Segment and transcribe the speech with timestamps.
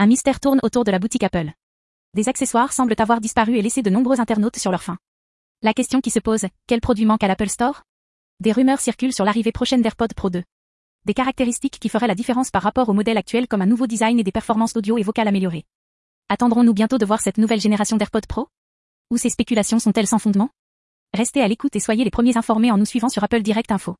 [0.00, 1.50] Un mystère tourne autour de la boutique Apple.
[2.14, 4.96] Des accessoires semblent avoir disparu et laissé de nombreux internautes sur leur faim.
[5.60, 7.82] La question qui se pose, quel produit manque à l'Apple Store?
[8.38, 10.44] Des rumeurs circulent sur l'arrivée prochaine d'AirPod Pro 2.
[11.04, 14.20] Des caractéristiques qui feraient la différence par rapport au modèle actuel comme un nouveau design
[14.20, 15.64] et des performances audio et vocales améliorées.
[16.28, 18.46] Attendrons-nous bientôt de voir cette nouvelle génération d'AirPod Pro?
[19.10, 20.50] Ou ces spéculations sont-elles sans fondement?
[21.12, 23.96] Restez à l'écoute et soyez les premiers informés en nous suivant sur Apple Direct Info.